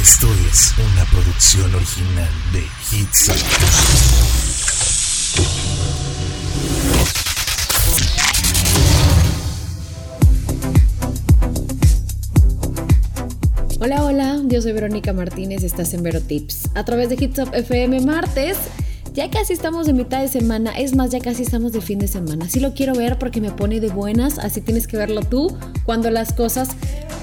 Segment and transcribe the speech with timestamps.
[0.00, 3.30] Esto es una producción original de Hits.
[13.78, 16.70] Hola, hola, yo soy Verónica Martínez, estás en Vero Tips.
[16.74, 18.56] A través de Hits Up FM martes,
[19.12, 22.08] ya casi estamos de mitad de semana, es más, ya casi estamos de fin de
[22.08, 22.46] semana.
[22.46, 25.54] Así lo quiero ver porque me pone de buenas, así tienes que verlo tú
[25.84, 26.70] cuando las cosas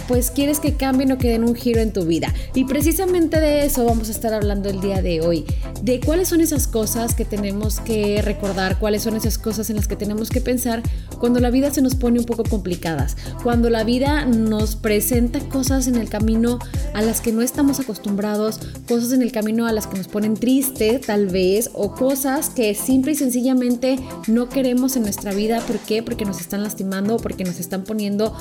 [0.08, 2.34] pues quieres que cambien o que den un giro en tu vida.
[2.54, 5.46] Y precisamente de eso vamos a estar hablando el día de hoy,
[5.82, 9.88] de cuáles son esas cosas que tenemos que recordar, cuáles son esas cosas en las
[9.88, 10.84] que tenemos que pensar
[11.20, 15.88] cuando la vida se nos pone un poco complicadas, cuando la vida nos presenta cosas
[15.88, 16.60] en el camino
[16.94, 20.36] a las que no estamos acostumbrados, cosas en el camino a las que nos ponen
[20.36, 25.60] triste tal vez, o cosas que simple y sencillamente no queremos en nuestra vida.
[25.62, 26.04] ¿Por qué?
[26.04, 28.36] Porque nos están lastimando, porque nos están poniendo,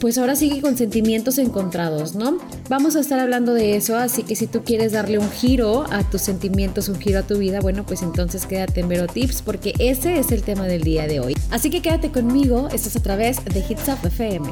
[0.00, 2.38] pues ahora sigue con sentimientos encontrados, ¿no?
[2.68, 6.08] Vamos a estar hablando de eso, así que si tú quieres darle un giro a
[6.08, 9.74] tus sentimientos, un giro a tu vida, bueno, pues entonces quédate en Vero Tips porque
[9.80, 11.36] ese es el tema del día de hoy.
[11.50, 14.48] Así que quédate conmigo, esto es a través de Hits Up FM.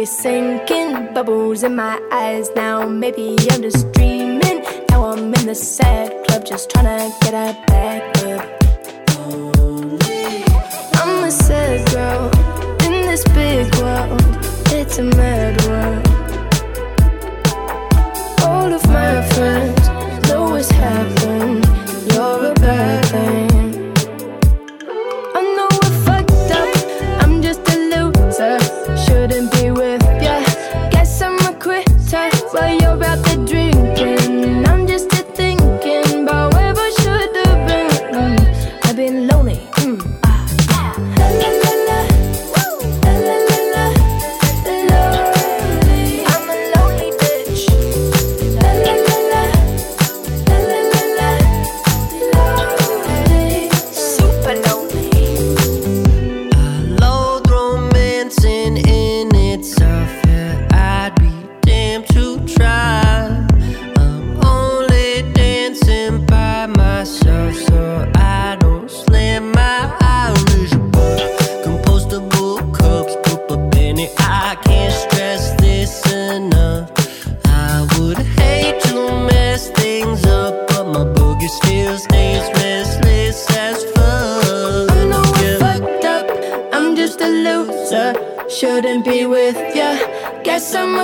[0.00, 1.12] I'm sinking.
[1.12, 2.88] Bubbles in my eyes now.
[2.88, 4.64] Maybe I'm just dreaming.
[4.88, 8.46] Now I'm in the sad club, just trying to get a back up.
[10.94, 12.30] I'm a sad girl
[12.86, 14.22] in this big world.
[14.72, 16.09] It's a mad world.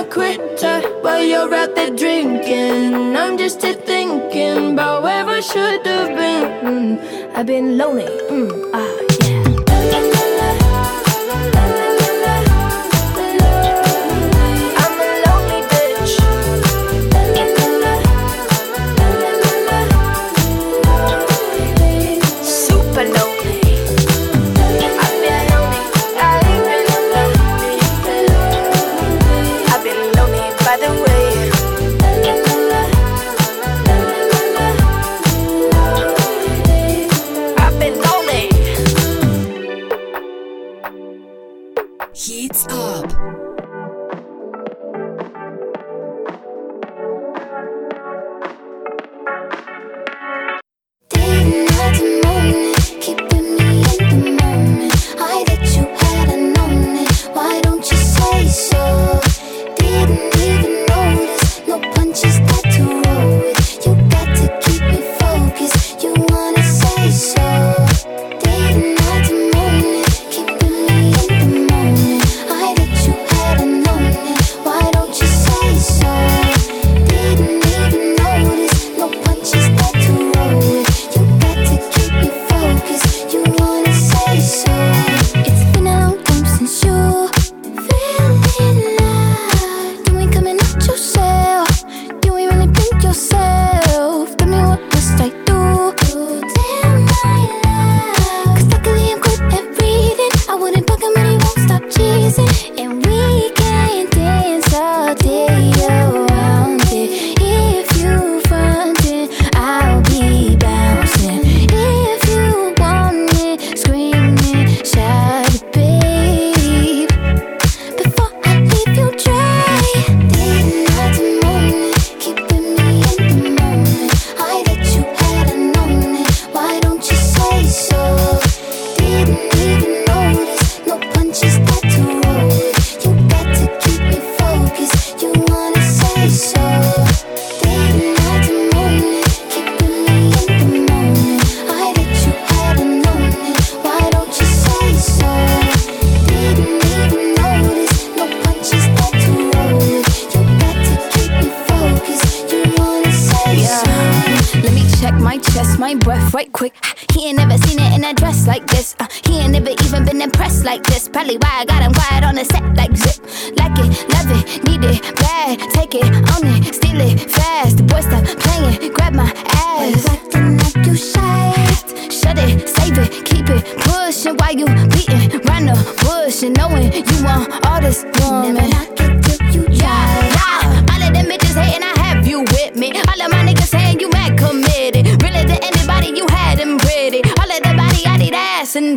[0.09, 3.15] quitter while you're out there drinking.
[3.15, 6.45] I'm just here thinking about where I should have been.
[6.65, 8.05] Mm, I've been lonely.
[8.29, 9.26] Mm, ah, yeah.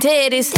[0.01, 0.51] titties.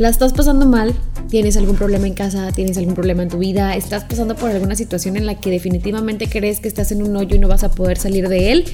[0.00, 0.94] La estás pasando mal,
[1.28, 4.74] tienes algún problema en casa, tienes algún problema en tu vida, estás pasando por alguna
[4.74, 7.70] situación en la que definitivamente crees que estás en un hoyo y no vas a
[7.70, 8.64] poder salir de él,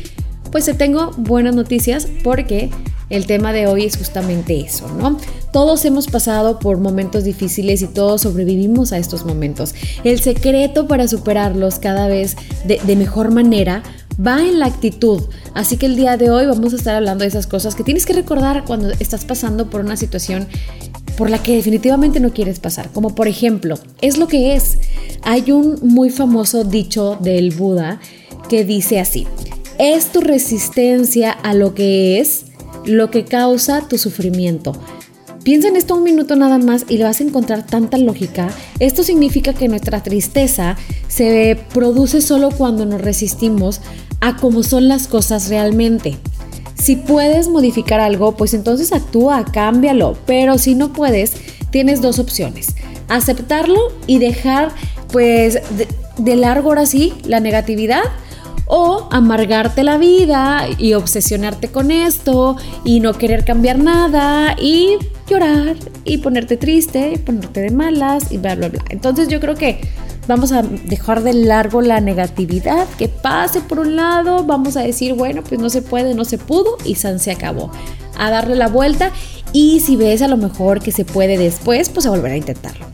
[0.52, 2.70] pues te tengo buenas noticias porque
[3.10, 5.18] el tema de hoy es justamente eso, ¿no?
[5.52, 9.74] Todos hemos pasado por momentos difíciles y todos sobrevivimos a estos momentos.
[10.04, 13.82] El secreto para superarlos cada vez de, de mejor manera
[14.24, 15.22] va en la actitud.
[15.54, 18.06] Así que el día de hoy vamos a estar hablando de esas cosas que tienes
[18.06, 20.46] que recordar cuando estás pasando por una situación
[21.16, 22.90] por la que definitivamente no quieres pasar.
[22.92, 24.78] Como por ejemplo, es lo que es.
[25.22, 28.00] Hay un muy famoso dicho del Buda
[28.48, 29.26] que dice así,
[29.78, 32.46] es tu resistencia a lo que es
[32.84, 34.72] lo que causa tu sufrimiento.
[35.42, 38.48] Piensa en esto un minuto nada más y le vas a encontrar tanta lógica.
[38.80, 43.80] Esto significa que nuestra tristeza se produce solo cuando nos resistimos
[44.20, 46.16] a cómo son las cosas realmente.
[46.78, 50.16] Si puedes modificar algo, pues entonces actúa, cámbialo.
[50.26, 51.32] Pero si no puedes,
[51.70, 52.74] tienes dos opciones.
[53.08, 54.70] Aceptarlo y dejar
[55.12, 55.60] pues
[56.18, 58.02] de, largo ahora sí la negatividad
[58.66, 64.96] o amargarte la vida y obsesionarte con esto y no querer cambiar nada y
[65.28, 68.84] llorar y ponerte triste y ponerte de malas y bla, bla, bla.
[68.90, 69.80] Entonces yo creo que
[70.26, 75.14] vamos a dejar de largo la negatividad, que pase por un lado, vamos a decir,
[75.14, 77.70] bueno, pues no se puede, no se pudo y San se acabó.
[78.18, 79.10] A darle la vuelta
[79.52, 82.86] y si ves a lo mejor que se puede después, pues a volver a intentarlo.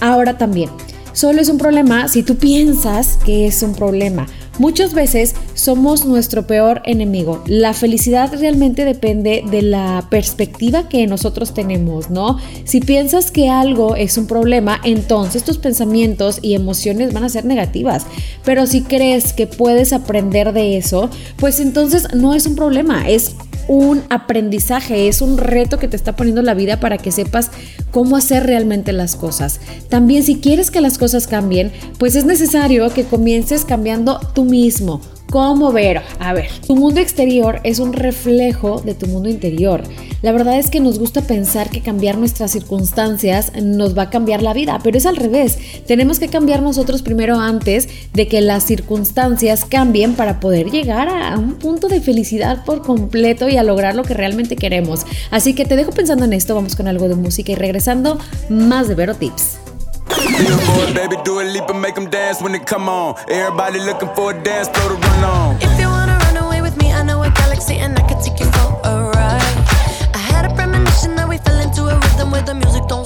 [0.00, 0.70] Ahora también,
[1.12, 4.26] solo es un problema si tú piensas que es un problema.
[4.58, 7.42] Muchas veces somos nuestro peor enemigo.
[7.46, 12.38] La felicidad realmente depende de la perspectiva que nosotros tenemos, ¿no?
[12.64, 17.44] Si piensas que algo es un problema, entonces tus pensamientos y emociones van a ser
[17.44, 18.06] negativas.
[18.44, 23.36] Pero si crees que puedes aprender de eso, pues entonces no es un problema, es
[23.68, 27.50] un aprendizaje, es un reto que te está poniendo la vida para que sepas
[27.90, 29.60] cómo hacer realmente las cosas.
[29.88, 35.00] También si quieres que las cosas cambien, pues es necesario que comiences cambiando tú mismo.
[35.30, 36.02] ¿Cómo ver?
[36.20, 39.82] A ver, tu mundo exterior es un reflejo de tu mundo interior.
[40.22, 44.40] La verdad es que nos gusta pensar que cambiar nuestras circunstancias nos va a cambiar
[44.40, 45.58] la vida, pero es al revés.
[45.86, 51.36] Tenemos que cambiar nosotros primero antes de que las circunstancias cambien para poder llegar a
[51.36, 55.04] un punto de felicidad por completo y a lograr lo que realmente queremos.
[55.32, 58.18] Así que te dejo pensando en esto, vamos con algo de música y regresando
[58.48, 59.65] más de Vero Tips.
[60.08, 63.16] Billboard, baby, do a leap and make them dance when they come on.
[63.28, 65.56] Everybody looking for a dance floor to run on.
[65.60, 68.38] If you wanna run away with me, I know a galaxy and I can take
[68.40, 69.56] you for a ride.
[70.14, 73.05] I had a premonition that we fell into a rhythm where the music don't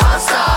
[0.00, 0.51] Rock on.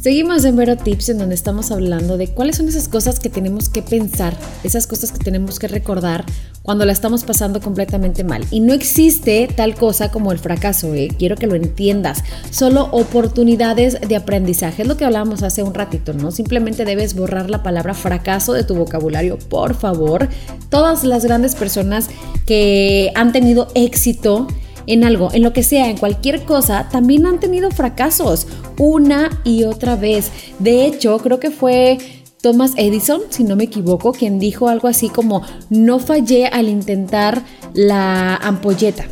[0.00, 3.68] Seguimos en Vero Tips en donde estamos hablando de cuáles son esas cosas que tenemos
[3.68, 4.34] que pensar,
[4.64, 6.24] esas cosas que tenemos que recordar
[6.62, 8.42] cuando la estamos pasando completamente mal.
[8.50, 11.08] Y no existe tal cosa como el fracaso, ¿eh?
[11.18, 12.24] quiero que lo entiendas.
[12.50, 14.80] Solo oportunidades de aprendizaje.
[14.80, 16.30] Es lo que hablábamos hace un ratito, ¿no?
[16.30, 20.30] Simplemente debes borrar la palabra fracaso de tu vocabulario, por favor.
[20.70, 22.08] Todas las grandes personas
[22.46, 24.46] que han tenido éxito
[24.86, 28.46] en algo, en lo que sea, en cualquier cosa, también han tenido fracasos
[28.78, 30.30] una y otra vez.
[30.58, 31.98] De hecho, creo que fue
[32.42, 37.42] Thomas Edison, si no me equivoco, quien dijo algo así como, no fallé al intentar
[37.74, 39.04] la ampolleta.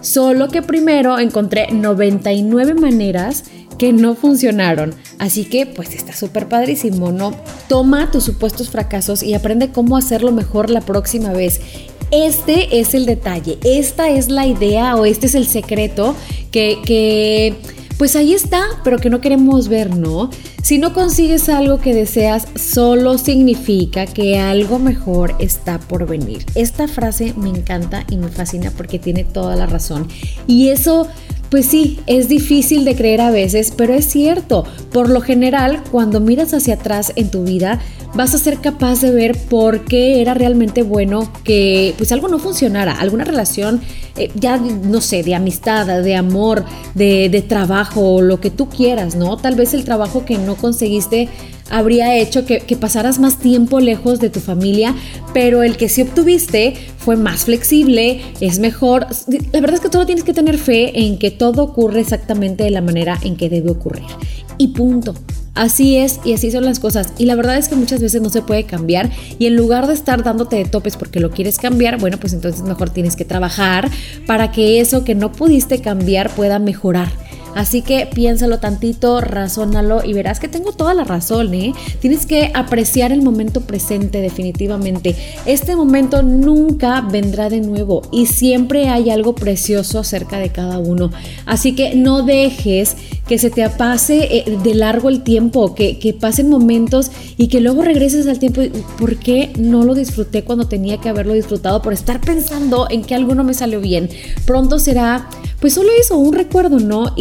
[0.00, 3.44] Solo que primero encontré 99 maneras
[3.78, 4.94] que no funcionaron.
[5.18, 7.34] Así que pues está súper padrísimo, ¿no?
[7.66, 11.60] Toma tus supuestos fracasos y aprende cómo hacerlo mejor la próxima vez.
[12.10, 16.16] Este es el detalle, esta es la idea o este es el secreto
[16.50, 17.54] que, que
[18.00, 20.30] pues ahí está, pero que no queremos ver, ¿no?
[20.62, 26.46] Si no consigues algo que deseas, solo significa que algo mejor está por venir.
[26.54, 30.08] Esta frase me encanta y me fascina porque tiene toda la razón.
[30.46, 31.08] Y eso
[31.50, 34.64] pues sí, es difícil de creer a veces, pero es cierto.
[34.92, 37.80] Por lo general, cuando miras hacia atrás en tu vida,
[38.14, 42.38] vas a ser capaz de ver por qué era realmente bueno que pues algo no
[42.38, 43.80] funcionara, alguna relación,
[44.16, 49.14] eh, ya no sé, de amistad, de amor, de, de trabajo, lo que tú quieras,
[49.16, 49.36] ¿no?
[49.36, 51.28] Tal vez el trabajo que no conseguiste
[51.70, 54.94] habría hecho que, pasaras más tiempo lejos de tu familia,
[55.32, 59.06] pero el que sí obtuviste fue más flexible, es mejor.
[59.52, 62.70] La verdad es que solo tienes que tener fe en que todo ocurre exactamente de
[62.70, 64.06] la manera en que debe ocurrir.
[64.58, 65.14] Y punto.
[65.54, 67.12] Así es y así son las cosas.
[67.18, 69.94] Y la verdad es que muchas veces no se puede cambiar y en lugar de
[69.94, 73.90] estar dándote de topes porque lo quieres cambiar, bueno, pues entonces mejor tienes que trabajar
[74.26, 77.10] para que eso que no pudiste cambiar pueda mejorar.
[77.54, 81.72] Así que piénsalo tantito, razónalo y verás que tengo toda la razón, ¿eh?
[82.00, 85.16] Tienes que apreciar el momento presente definitivamente.
[85.46, 91.10] Este momento nunca vendrá de nuevo y siempre hay algo precioso acerca de cada uno.
[91.46, 96.12] Así que no dejes que se te pase eh, de largo el tiempo, que, que
[96.12, 98.62] pasen momentos y que luego regreses al tiempo.
[98.98, 101.80] ¿Por qué no lo disfruté cuando tenía que haberlo disfrutado?
[101.82, 104.08] Por estar pensando en que algo no me salió bien.
[104.46, 105.28] Pronto será,
[105.60, 107.12] pues solo eso, un recuerdo, ¿no?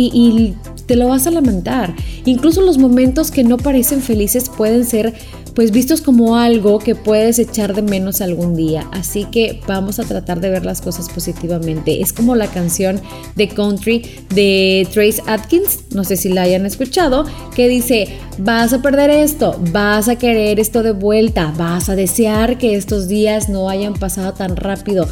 [0.86, 1.96] Te lo vas a lamentar.
[2.26, 5.14] Incluso los momentos que no parecen felices pueden ser
[5.60, 8.88] pues vistos como algo que puedes echar de menos algún día.
[8.92, 12.02] Así que vamos a tratar de ver las cosas positivamente.
[12.02, 13.02] Es como la canción
[13.36, 14.04] de country
[14.34, 19.60] de Trace Atkins, no sé si la hayan escuchado, que dice, vas a perder esto,
[19.72, 24.34] vas a querer esto de vuelta, vas a desear que estos días no hayan pasado
[24.34, 25.08] tan rápido.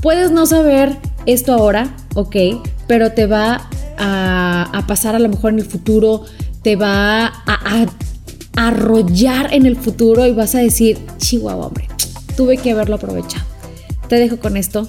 [0.00, 0.96] Puedes no saber
[1.26, 2.36] esto ahora, ok,
[2.86, 3.68] pero te va
[4.00, 6.24] a, a pasar a lo mejor en el futuro,
[6.62, 7.86] te va a, a
[8.56, 11.88] arrollar en el futuro y vas a decir, chihuahua, hombre,
[12.36, 13.44] tuve que haberlo aprovechado.
[14.08, 14.88] Te dejo con esto.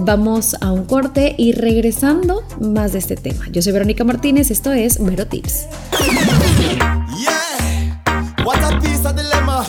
[0.00, 3.46] Vamos a un corte y regresando más de este tema.
[3.50, 5.66] Yo soy Verónica Martínez, esto es Vero Tips.
[7.18, 8.00] Yeah,
[8.44, 9.64] what a piece of dilemma.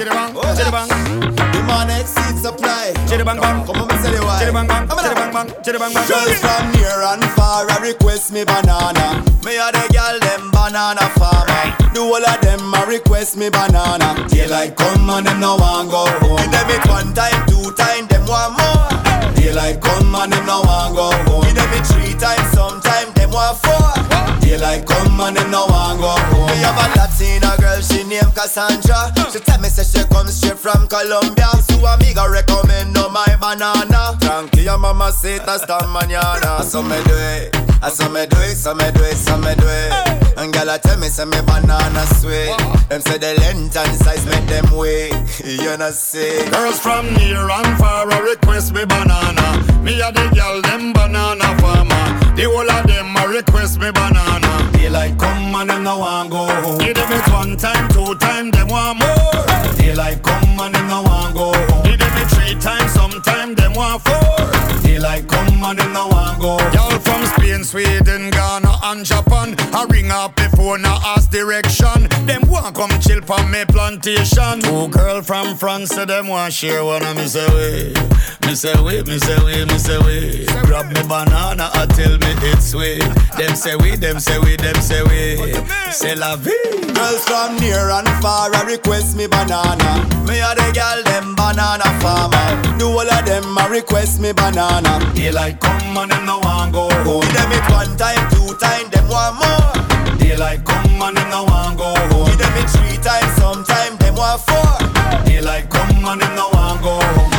[1.72, 2.94] Oh, demand supply.
[3.08, 3.66] Chitty bang bang.
[3.66, 4.40] Come on, say the why.
[4.40, 4.88] Chitty bang bang.
[4.88, 5.22] Come on Chitty now.
[5.22, 5.64] bang bang.
[5.64, 6.08] Chitty bang bang.
[6.10, 9.22] Girls from near and far, I request me banana.
[9.46, 11.64] Me a the girl them banana farmer.
[11.94, 14.16] Do all of them a request me banana.
[14.30, 16.38] Daylight come and them no want go home.
[16.38, 19.34] Give them it one time, two time, them want more.
[19.36, 21.44] Daylight come and them no want go home.
[21.46, 24.40] Give them it three times, sometime them want four.
[24.42, 26.48] Daylight come and them no want go home.
[26.48, 29.14] Me have a Latina girl, she named Cassandra.
[29.32, 31.48] She tell me say she comes straight from Colombia.
[31.68, 34.18] So amiga recommend no my banana.
[34.20, 36.64] Tranquilla mama say hasta mañana.
[36.64, 39.54] So me do it, I so me do it, so me do it, so me
[39.56, 40.38] do it.
[40.38, 42.56] And girl tell me say me banana sweet.
[42.90, 45.14] Them say the length and size make them wait.
[45.46, 46.46] You know see.
[46.52, 49.82] Girls from near and far a request me banana.
[49.84, 52.29] Me a the girl them banana farmer.
[52.40, 54.72] The whole of them a request me banana.
[54.72, 56.78] Daylight come and them no want go home.
[56.78, 59.76] Give them it one time, two time, them want more.
[59.76, 61.84] Daylight come and them no want go home.
[61.84, 64.80] Give them it three times, sometime them want four.
[64.82, 66.56] Daylight come and them no want go.
[66.72, 72.42] Y'all from Spain, Sweden, Ghana and Japan I ring up before now ask direction Them
[72.48, 77.04] want come chill from me plantation Two girl from France say them want share one
[77.04, 78.09] of me say
[78.50, 82.34] Me say we, me say we, me say we Grab me banana and tell me
[82.50, 82.98] it's sweet
[83.38, 85.54] Them say we, them say we, them say we
[85.92, 86.52] Say la vie
[86.96, 90.02] Girls from near and far a request me banana.
[90.26, 92.78] Me a the girl them banana farmer.
[92.80, 94.98] Do all of them a request me banana.
[95.14, 98.90] Daylight come and them no want go home Give them it one time, two time,
[98.90, 100.18] them want more.
[100.18, 104.16] Daylight come and them no want go home Give them it three times, sometime them
[104.16, 105.24] want four.
[105.24, 107.39] Daylight come and them no want go home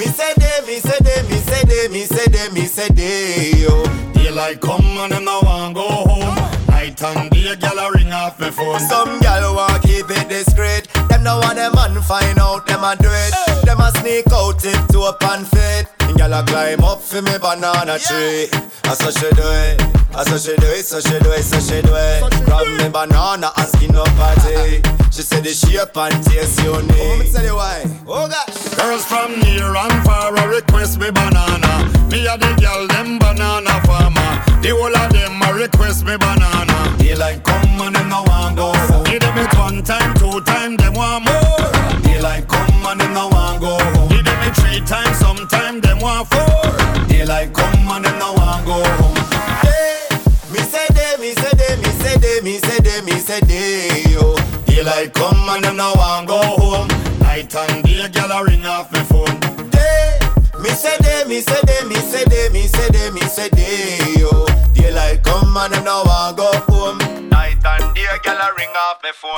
[0.00, 3.52] me say they, me say they, me say they, me say they, me say they,
[3.60, 3.84] yo.
[4.14, 6.36] Daylight come and them no want go home.
[6.68, 8.80] Night and day, gyal a ring off me phone.
[8.80, 10.88] Some gal want keep it discreet.
[11.08, 13.64] Them no want them man find out them a do it.
[13.64, 15.86] Them a sneak out tip to up and fit.
[16.00, 18.48] And gal a climb up for me banana tree.
[18.84, 19.82] I so she do it.
[20.14, 22.44] I so she do it, so she do it, so she do it.
[22.44, 24.82] Grab me banana and skin up party.
[25.10, 26.90] She said the shape and taste unique.
[26.98, 27.84] Oh, me tell you why.
[28.06, 28.74] Oh gosh.
[28.74, 31.86] Girls from near and far a request me banana.
[32.10, 34.30] Me a the gyal them banana farmer.
[34.62, 36.96] The whole of them a request me banana.
[36.98, 38.72] Daylight come and them no want go.
[38.72, 39.04] home.
[39.04, 42.00] Give them it one time, two time, them want more.
[42.02, 43.76] Daylight come and them no want go.
[43.78, 44.08] home.
[44.08, 47.06] Give them it three times, sometime them want four.
[47.08, 48.78] Daylight come and them no want go.
[49.00, 49.16] home.
[49.62, 50.08] Hey,
[50.52, 54.10] me say they, me say they, me say they, me say they, me say they,
[54.10, 54.34] yo.
[54.66, 56.88] Daylight come and them no want go home.
[57.20, 59.38] Night and day, gyal a ring off me phone.
[59.70, 60.18] They,
[60.62, 64.20] me say they, me say they, me say they, me say they, me say they,
[64.20, 64.46] yo.
[64.74, 66.98] Daylight come and them no want go home.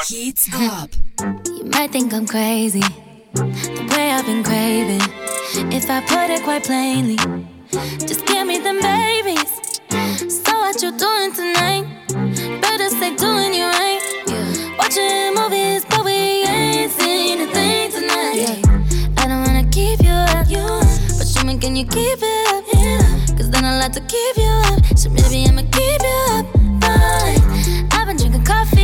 [0.08, 0.90] Heats up.
[1.46, 2.80] You might think I'm crazy,
[3.32, 5.00] the way I've been craving.
[5.72, 7.16] If I put it quite plainly,
[8.06, 9.50] just give me them babies.
[10.44, 11.84] So what you doing tonight?
[12.60, 14.00] Better stay doing you right.
[14.78, 18.60] Watching movies, but we ain't seen a thing tonight.
[19.18, 20.46] I don't wanna keep you up,
[21.18, 22.64] but you mean can you keep it up?
[23.36, 26.46] Cause then I like to keep you up, so maybe I'ma keep you up.
[26.82, 27.88] Fine.
[27.92, 28.81] I've been drinking coffee,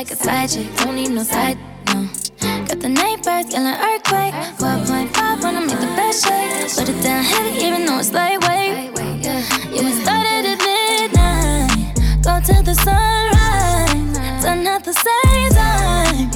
[0.00, 0.66] like a side chick.
[0.76, 1.58] Don't need no side,
[1.88, 2.08] no.
[2.40, 4.32] Got the neighbors yelling earthquake.
[4.56, 6.72] 12.5 wanna make the best shake.
[6.74, 8.96] Put it down heavy, even though it's lightweight.
[9.24, 11.92] Yeah, we started at midnight.
[12.24, 14.42] Go till the sunrise.
[14.42, 16.30] Done at the same time.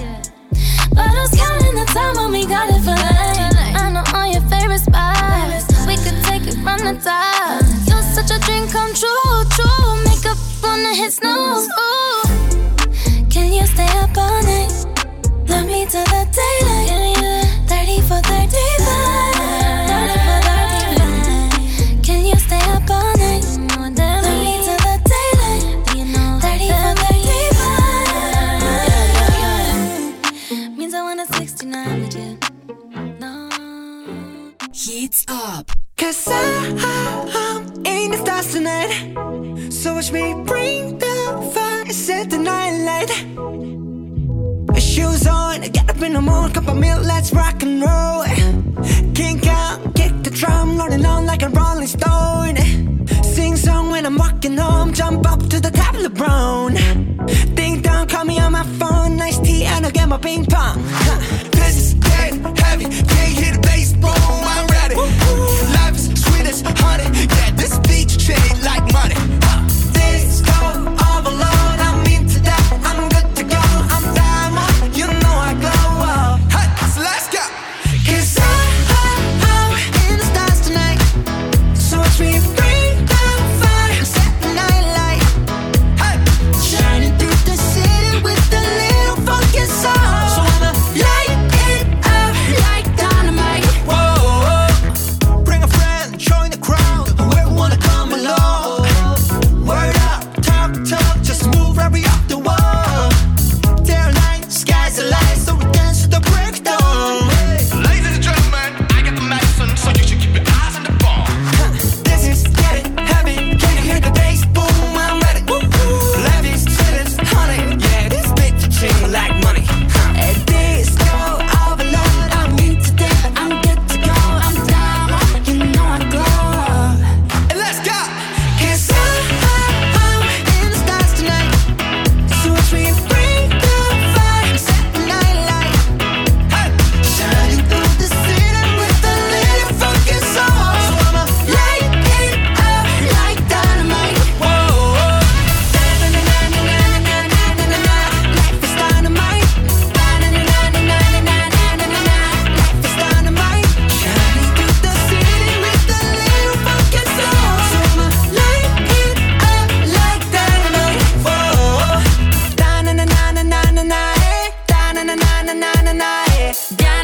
[0.97, 3.81] But I was counting the time when we got it for life.
[3.81, 5.65] I know all your favorite spots.
[5.89, 7.65] We could take it from the top.
[7.89, 9.89] You're such a dream come true, true.
[10.05, 10.37] Makeup
[10.69, 11.65] on the hit snooze.
[11.65, 12.04] Ooh.
[14.17, 14.71] Up all night?
[15.49, 17.19] Love me till the daylight.
[17.67, 19.35] 30 for 35.
[19.91, 22.05] 30 for 35.
[22.05, 23.45] Can you stay up all night?
[23.59, 25.63] Love me till the daylight.
[26.43, 26.95] 30 for
[30.55, 30.79] 35.
[30.79, 32.39] Means I wanna 69 with you.
[33.19, 33.33] No.
[34.73, 35.73] Heats up.
[35.97, 36.39] Cause I,
[37.35, 38.93] I'm in the stars tonight.
[39.73, 43.64] So watch me bring the fire, set the night light.
[45.05, 48.25] Shoes on, get up in the morning, cup of milk, let's rock and roll.
[49.15, 52.57] Kink out, kick the drum, rolling on like a rolling stone.
[53.23, 56.75] Sing song when I'm walking home, jump up to the top of the brown.
[57.55, 60.83] Ding dong, call me on my phone, nice tea, and I'll get my ping pong.
[60.87, 61.19] Huh.
[61.51, 64.95] This is getting heavy, can't the bass boom, I'm ready.
[64.97, 65.64] Life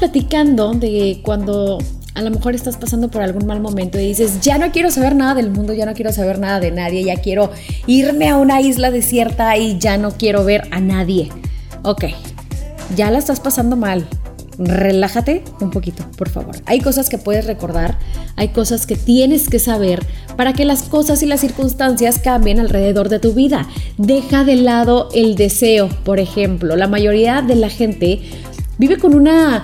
[0.00, 1.78] platicando de cuando
[2.14, 5.14] a lo mejor estás pasando por algún mal momento y dices, ya no quiero saber
[5.14, 7.50] nada del mundo, ya no quiero saber nada de nadie, ya quiero
[7.86, 11.28] irme a una isla desierta y ya no quiero ver a nadie.
[11.82, 12.06] Ok,
[12.96, 14.06] ya la estás pasando mal.
[14.58, 16.56] Relájate un poquito, por favor.
[16.66, 17.98] Hay cosas que puedes recordar,
[18.36, 20.04] hay cosas que tienes que saber
[20.36, 23.68] para que las cosas y las circunstancias cambien alrededor de tu vida.
[23.98, 26.76] Deja de lado el deseo, por ejemplo.
[26.76, 28.20] La mayoría de la gente
[28.78, 29.62] vive con una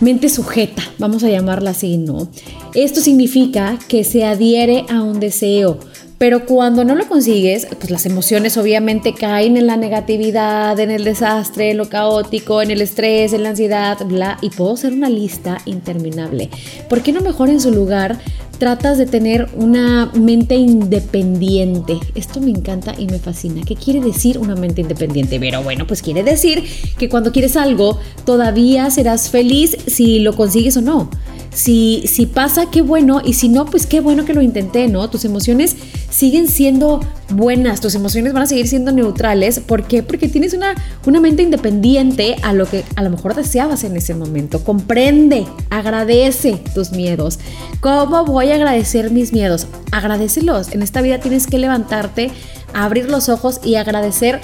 [0.00, 2.28] mente sujeta, vamos a llamarla así, ¿no?
[2.74, 5.78] Esto significa que se adhiere a un deseo,
[6.18, 11.04] pero cuando no lo consigues, pues las emociones obviamente caen en la negatividad, en el
[11.04, 15.10] desastre, en lo caótico, en el estrés, en la ansiedad, bla, y puedo hacer una
[15.10, 16.48] lista interminable.
[16.88, 18.18] ¿Por qué no mejor en su lugar
[18.58, 21.98] tratas de tener una mente independiente.
[22.14, 23.62] Esto me encanta y me fascina.
[23.64, 25.38] ¿Qué quiere decir una mente independiente?
[25.38, 26.64] Pero bueno, pues quiere decir
[26.98, 31.10] que cuando quieres algo, todavía serás feliz si lo consigues o no.
[31.56, 35.08] Si, si pasa, qué bueno, y si no, pues qué bueno que lo intenté, ¿no?
[35.08, 35.74] Tus emociones
[36.10, 37.00] siguen siendo
[37.30, 39.60] buenas, tus emociones van a seguir siendo neutrales.
[39.60, 40.02] ¿Por qué?
[40.02, 40.74] Porque tienes una,
[41.06, 44.62] una mente independiente a lo que a lo mejor deseabas en ese momento.
[44.64, 47.38] Comprende, agradece tus miedos.
[47.80, 49.66] ¿Cómo voy a agradecer mis miedos?
[49.92, 50.72] Agradecelos.
[50.72, 52.32] En esta vida tienes que levantarte,
[52.74, 54.42] abrir los ojos y agradecer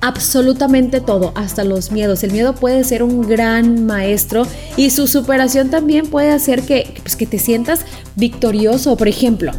[0.00, 2.22] absolutamente todo, hasta los miedos.
[2.22, 4.46] El miedo puede ser un gran maestro
[4.76, 7.84] y su superación también puede hacer que, pues, que te sientas
[8.16, 8.96] victorioso.
[8.96, 9.52] Por ejemplo,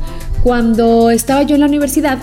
[0.43, 2.17] cuando estaba yo en la universidad,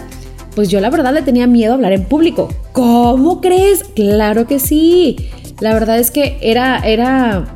[0.55, 2.49] pues yo la verdad le tenía miedo a hablar en público.
[2.73, 3.85] ¿Cómo crees?
[3.95, 5.31] Claro que sí.
[5.61, 7.55] La verdad es que era, era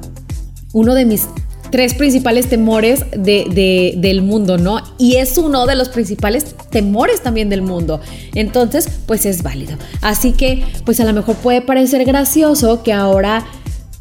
[0.73, 1.27] uno de mis
[1.71, 4.83] tres principales temores de, de, del mundo, ¿no?
[4.99, 8.01] Y es uno de los principales temores también del mundo.
[8.35, 9.77] Entonces, pues es válido.
[10.01, 13.47] Así que, pues a lo mejor puede parecer gracioso que ahora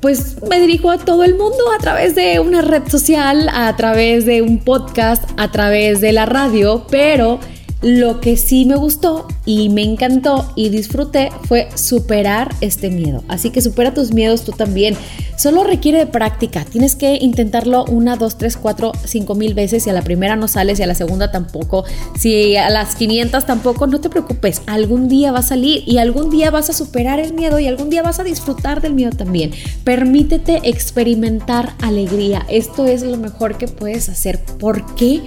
[0.01, 4.25] pues me dirijo a todo el mundo a través de una red social, a través
[4.25, 7.39] de un podcast, a través de la radio, pero
[7.81, 13.23] lo que sí me gustó y me encantó y disfruté fue superar este miedo.
[13.27, 14.95] Así que supera tus miedos tú también.
[15.37, 16.65] Solo requiere de práctica.
[16.65, 19.83] Tienes que intentarlo una, dos, tres, cuatro, cinco mil veces.
[19.83, 21.85] Si a la primera no sales y a la segunda tampoco,
[22.17, 24.61] si a las 500 tampoco, no te preocupes.
[24.65, 27.89] Algún día va a salir y algún día vas a superar el miedo y algún
[27.89, 29.51] día vas a disfrutar del miedo también.
[29.85, 32.45] Permítete experimentar alegría.
[32.49, 34.43] Esto es lo mejor que puedes hacer.
[34.59, 35.21] ¿Por qué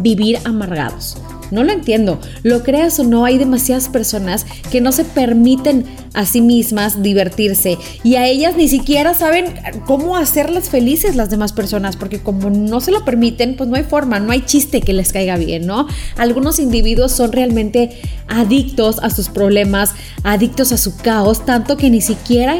[0.00, 1.16] vivir amargados?
[1.50, 2.20] No lo entiendo.
[2.42, 5.84] Lo creas o no, hay demasiadas personas que no se permiten
[6.14, 11.52] a sí mismas divertirse y a ellas ni siquiera saben cómo hacerlas felices las demás
[11.52, 14.92] personas, porque como no se lo permiten, pues no hay forma, no hay chiste que
[14.92, 15.86] les caiga bien, ¿no?
[16.16, 22.00] Algunos individuos son realmente adictos a sus problemas, adictos a su caos, tanto que ni
[22.00, 22.56] siquiera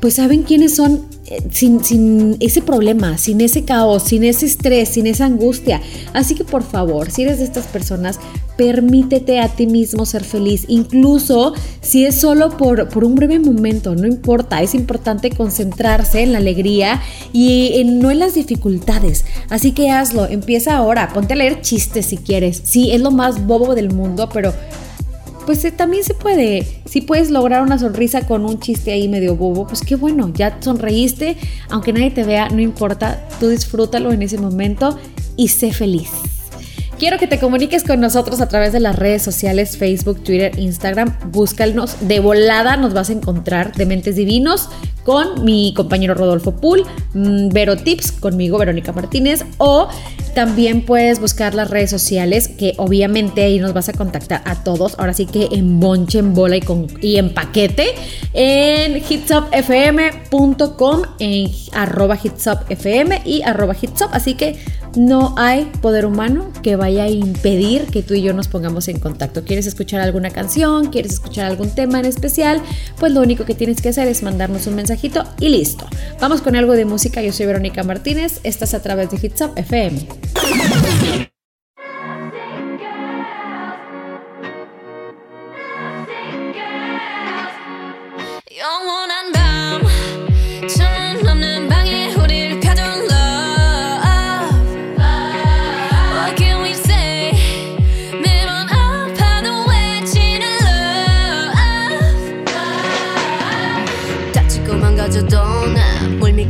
[0.00, 1.07] pues saben quiénes son
[1.50, 5.80] sin, ese problema, sin ese caos, sin ese estrés, sin esa angustia.
[6.12, 8.18] Así que por favor, si eres de estas personas,
[8.56, 13.94] permítete a ti mismo ser feliz, incluso si es solo por, por un breve momento,
[13.94, 17.00] no importa, es importante concentrarse en la alegría
[17.32, 19.24] y en, no en las dificultades.
[19.48, 22.60] Así que hazlo, empieza ahora, ponte a leer chistes si quieres.
[22.64, 24.52] Sí, es lo más bobo del mundo, pero
[25.48, 26.82] pues eh, también se puede.
[26.84, 30.58] Si puedes lograr una sonrisa con un chiste ahí medio bobo, pues qué bueno, ya
[30.60, 31.38] sonreíste,
[31.70, 34.98] aunque nadie te vea, no importa, tú disfrútalo en ese momento
[35.38, 36.10] y sé feliz.
[36.98, 41.16] Quiero que te comuniques con nosotros a través de las redes sociales, Facebook, Twitter, Instagram.
[41.30, 44.68] Búscanos de volada, nos vas a encontrar de Mentes Divinos
[45.04, 46.82] con mi compañero Rodolfo Pool,
[47.14, 49.88] mm, Vero Tips conmigo, Verónica Martínez, o
[50.34, 54.94] también puedes buscar las redes sociales, que obviamente ahí nos vas a contactar a todos.
[54.98, 57.94] Ahora sí que en bonche, en bola y, con, y en paquete.
[58.34, 64.10] En hitsupfm.com, en arroba hitsupfm y arroba hitsup.
[64.12, 64.58] Así que
[64.98, 68.98] no hay poder humano que vaya a impedir que tú y yo nos pongamos en
[68.98, 69.44] contacto.
[69.44, 70.90] ¿Quieres escuchar alguna canción?
[70.90, 72.60] ¿Quieres escuchar algún tema en especial?
[72.98, 75.86] Pues lo único que tienes que hacer es mandarnos un mensajito y listo.
[76.20, 77.22] Vamos con algo de música.
[77.22, 78.40] Yo soy Verónica Martínez.
[78.42, 81.27] Estás a través de Hits Up FM.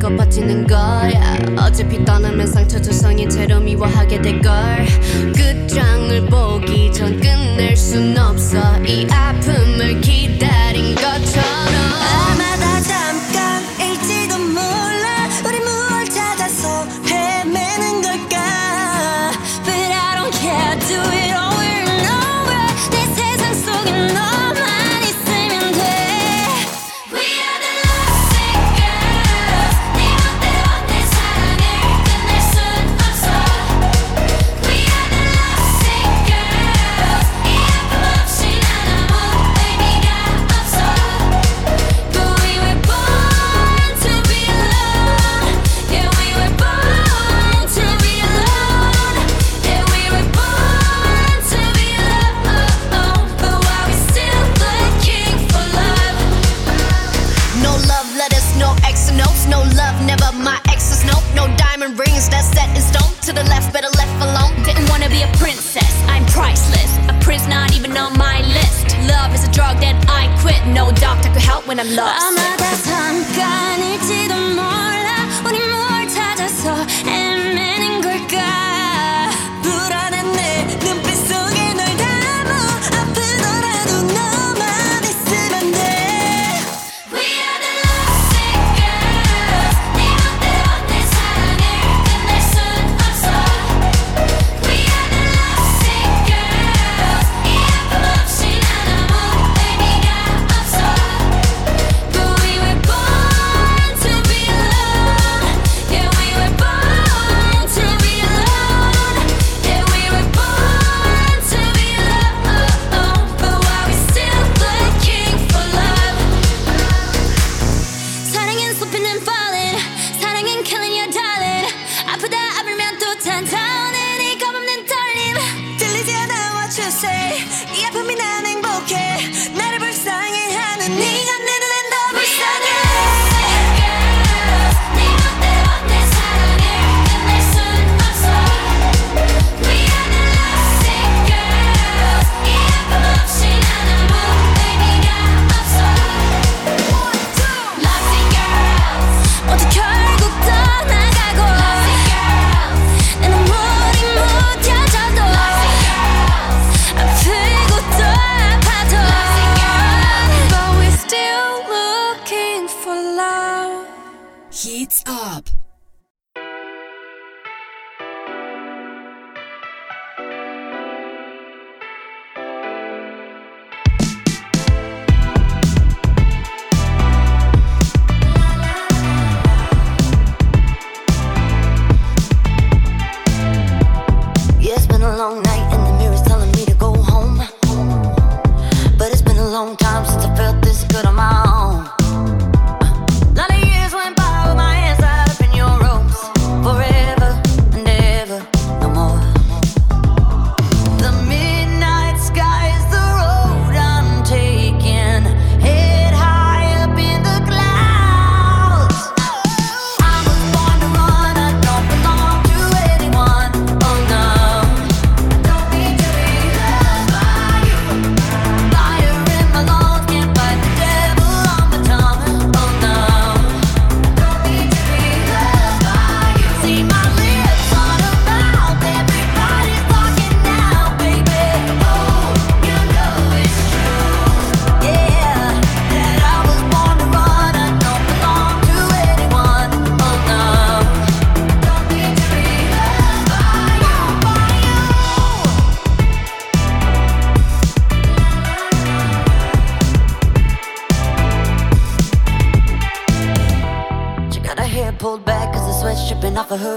[0.09, 1.37] 믿고 버티는 거야.
[1.59, 4.87] 어차피 떠나면 상처 조성인 채로 미워하게 될걸.
[5.35, 8.59] 끝장을 보기 전 끝낼 순 없어.
[8.85, 11.48] 이 아픔을 기다린 것처럼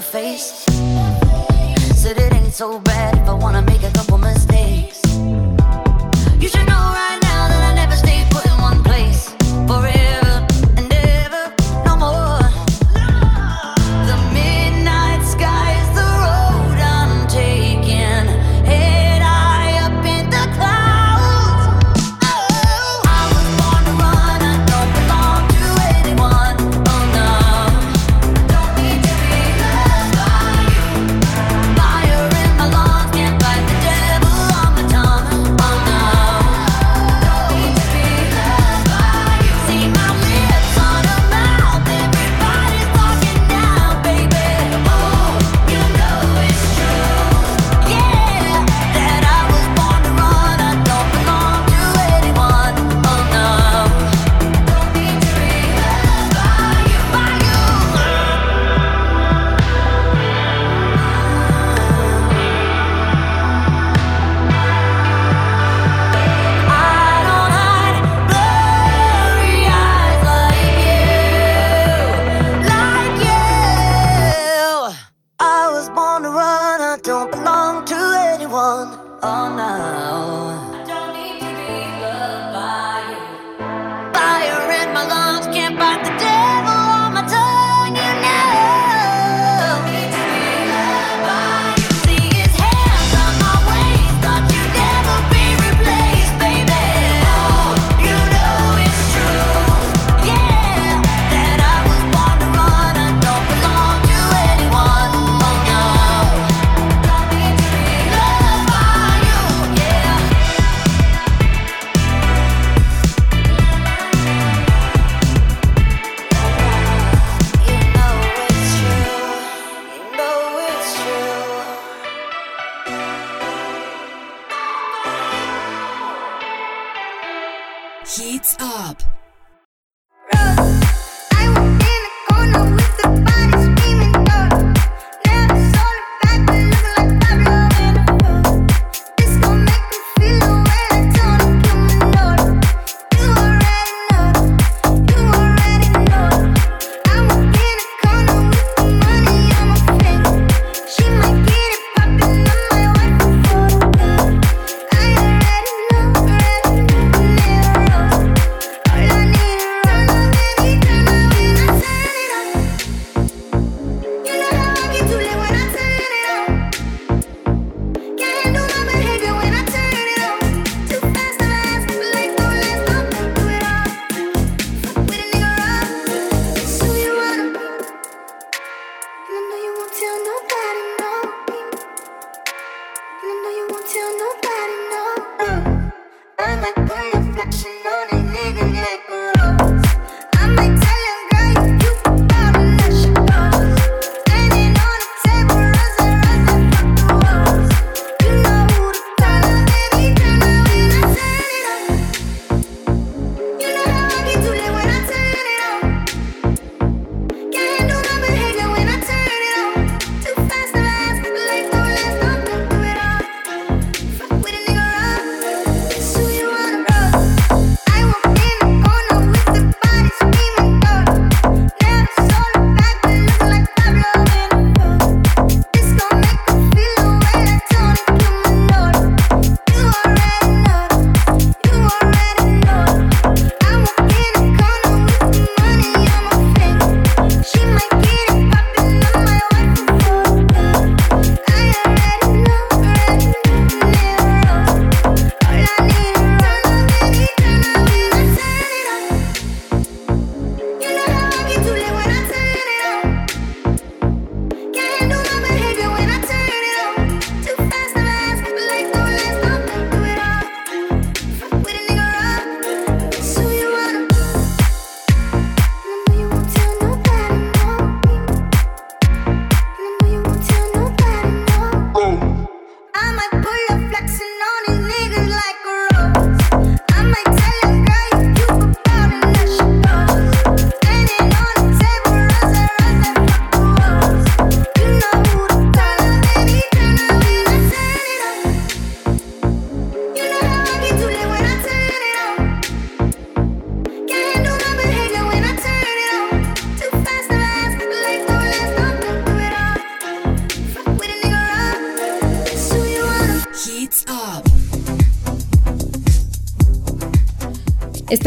[0.02, 0.66] face.
[1.96, 5.02] Said it ain't so bad if I wanna make a couple mistakes.
[6.40, 6.91] You should know.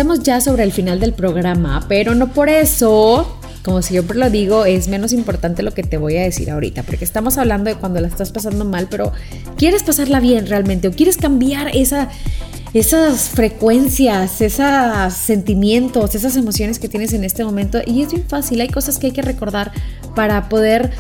[0.04, 4.66] Estamos ya sobre el final del programa, pero no por eso, como siempre lo digo,
[4.66, 8.02] es menos importante lo que te voy a decir ahorita, porque estamos hablando de cuando
[8.02, 9.12] la estás pasando mal, pero
[9.56, 12.10] quieres pasarla bien realmente o quieres cambiar esa
[12.74, 17.78] esas frecuencias, esos sentimientos, esas emociones que tienes en este momento.
[17.86, 19.72] Y es bien fácil, hay cosas que hay que recordar
[20.14, 20.90] para poder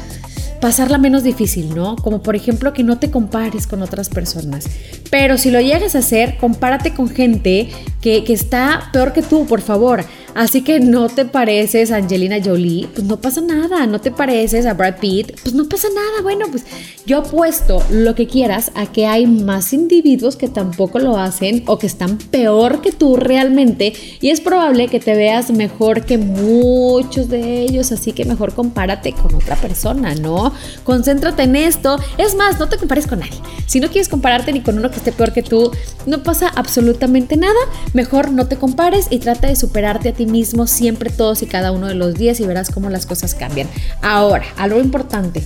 [0.60, 1.96] pasarla menos difícil, ¿no?
[1.96, 4.66] Como por ejemplo que no te compares con otras personas.
[5.10, 7.68] Pero si lo llegas a hacer, compárate con gente
[8.00, 10.04] que, que está peor que tú, por favor.
[10.34, 13.86] Así que no te pareces a Angelina Jolie, pues no pasa nada.
[13.86, 16.22] No te pareces a Brad Pitt, pues no pasa nada.
[16.22, 16.64] Bueno, pues
[17.06, 21.78] yo apuesto lo que quieras a que hay más individuos que tampoco lo hacen o
[21.78, 27.28] que están peor que tú realmente y es probable que te veas mejor que muchos
[27.28, 30.52] de ellos, así que mejor compárate con otra persona, ¿no?
[30.82, 31.98] Concéntrate en esto.
[32.18, 33.38] Es más, no te compares con nadie.
[33.66, 35.70] Si no quieres compararte ni con uno que esté peor que tú,
[36.06, 37.54] no pasa absolutamente nada.
[37.92, 41.72] Mejor no te compares y trata de superarte a ti mismo siempre todos y cada
[41.72, 43.68] uno de los días y verás cómo las cosas cambian.
[44.02, 45.42] Ahora, algo importante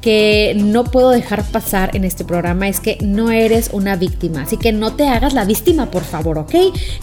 [0.00, 4.56] que no puedo dejar pasar en este programa es que no eres una víctima, así
[4.56, 6.54] que no te hagas la víctima, por favor, ¿ok?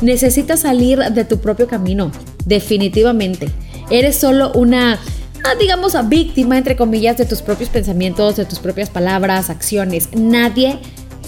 [0.02, 2.12] Necesitas salir de tu propio camino,
[2.46, 3.50] definitivamente.
[3.90, 5.00] Eres solo una
[5.44, 10.10] ah, digamos, a víctima, entre comillas, de tus propios pensamientos, de tus propias palabras, acciones.
[10.14, 10.80] Nadie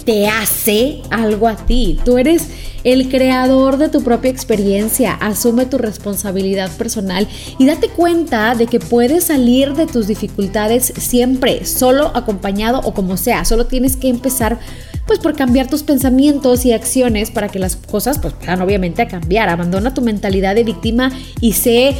[0.04, 1.98] te hace algo a ti.
[2.04, 2.48] Tú eres
[2.84, 5.14] el creador de tu propia experiencia.
[5.14, 7.28] Asume tu responsabilidad personal
[7.58, 13.16] y date cuenta de que puedes salir de tus dificultades siempre, solo acompañado o como
[13.16, 13.44] sea.
[13.44, 14.58] Solo tienes que empezar
[15.06, 19.08] pues por cambiar tus pensamientos y acciones para que las cosas pues puedan obviamente a
[19.08, 19.48] cambiar.
[19.48, 21.96] Abandona tu mentalidad de víctima y sé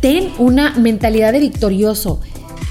[0.00, 2.20] ten una mentalidad de victorioso.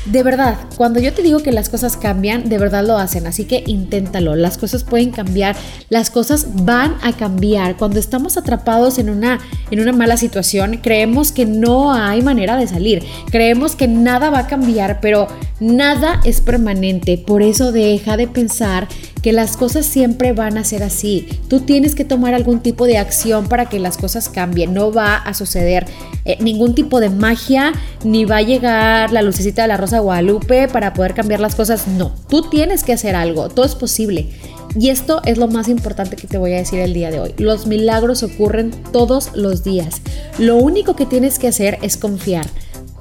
[0.06, 3.46] De verdad, cuando yo te digo que las cosas cambian, de verdad lo hacen, así
[3.46, 4.36] que inténtalo.
[4.36, 5.56] Las cosas pueden cambiar,
[5.90, 7.78] las cosas van a cambiar.
[7.78, 9.40] Cuando estamos atrapados en una,
[9.70, 14.40] en una mala situación, creemos que no hay manera de salir, creemos que nada va
[14.40, 15.28] a cambiar, pero
[15.60, 17.20] nada es permanente.
[17.20, 18.88] Por eso deja de pensar
[19.22, 21.28] que las cosas siempre van a ser así.
[21.48, 24.74] Tú tienes que tomar algún tipo de acción para que las cosas cambien.
[24.74, 25.86] No va a suceder
[26.26, 30.68] eh, ningún tipo de magia, ni va a llegar la lucecita de la Rosa Guadalupe
[30.68, 31.88] para poder cambiar las cosas.
[31.88, 33.50] No, tú tienes que hacer algo.
[33.50, 34.30] Todo es posible.
[34.76, 37.34] Y esto es lo más importante que te voy a decir el día de hoy.
[37.38, 40.02] Los milagros ocurren todos los días.
[40.40, 42.48] Lo único que tienes que hacer es confiar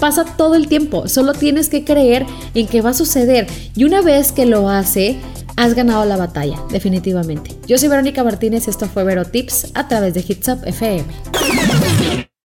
[0.00, 3.46] pasa todo el tiempo, solo tienes que creer en que va a suceder
[3.76, 5.18] y una vez que lo hace,
[5.56, 7.56] has ganado la batalla, definitivamente.
[7.66, 11.04] Yo soy Verónica Martínez, esto fue Vero Tips a través de Hits Up FM.